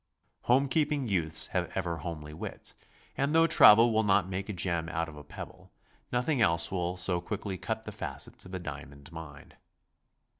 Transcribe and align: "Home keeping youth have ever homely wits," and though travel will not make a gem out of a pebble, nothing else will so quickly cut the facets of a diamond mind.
"Home 0.45 0.67
keeping 0.67 1.07
youth 1.07 1.49
have 1.51 1.71
ever 1.75 1.97
homely 1.97 2.33
wits," 2.33 2.73
and 3.15 3.35
though 3.35 3.45
travel 3.45 3.93
will 3.93 4.01
not 4.01 4.27
make 4.27 4.49
a 4.49 4.51
gem 4.53 4.89
out 4.89 5.07
of 5.07 5.15
a 5.15 5.23
pebble, 5.23 5.69
nothing 6.11 6.41
else 6.41 6.71
will 6.71 6.97
so 6.97 7.21
quickly 7.21 7.55
cut 7.59 7.83
the 7.83 7.91
facets 7.91 8.43
of 8.43 8.55
a 8.55 8.59
diamond 8.59 9.11
mind. 9.11 9.57